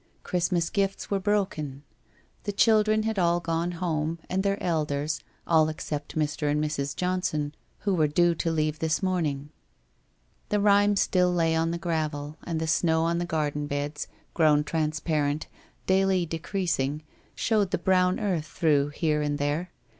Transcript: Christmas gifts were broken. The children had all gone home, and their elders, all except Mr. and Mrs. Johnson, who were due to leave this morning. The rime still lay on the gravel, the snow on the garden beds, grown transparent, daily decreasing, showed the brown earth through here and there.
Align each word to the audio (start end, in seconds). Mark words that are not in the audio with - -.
Christmas 0.23 0.71
gifts 0.71 1.11
were 1.11 1.19
broken. 1.19 1.83
The 2.45 2.51
children 2.51 3.03
had 3.03 3.19
all 3.19 3.39
gone 3.39 3.73
home, 3.73 4.17
and 4.31 4.41
their 4.41 4.57
elders, 4.59 5.19
all 5.45 5.69
except 5.69 6.15
Mr. 6.17 6.49
and 6.49 6.59
Mrs. 6.59 6.95
Johnson, 6.95 7.53
who 7.81 7.93
were 7.93 8.07
due 8.07 8.33
to 8.33 8.49
leave 8.49 8.79
this 8.79 9.03
morning. 9.03 9.51
The 10.49 10.59
rime 10.59 10.95
still 10.95 11.31
lay 11.31 11.55
on 11.55 11.69
the 11.69 11.77
gravel, 11.77 12.37
the 12.47 12.65
snow 12.65 13.03
on 13.03 13.19
the 13.19 13.25
garden 13.27 13.67
beds, 13.67 14.07
grown 14.33 14.63
transparent, 14.63 15.45
daily 15.85 16.25
decreasing, 16.25 17.03
showed 17.35 17.69
the 17.69 17.77
brown 17.77 18.19
earth 18.19 18.47
through 18.47 18.87
here 18.87 19.21
and 19.21 19.37
there. 19.37 19.69